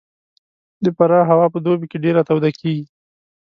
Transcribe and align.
د 0.83 0.85
فراه 0.97 1.27
هوا 1.31 1.47
په 1.53 1.59
دوبي 1.65 1.87
کې 1.91 1.97
ډېره 2.05 2.21
توده 2.29 2.49
کېږي 2.59 2.85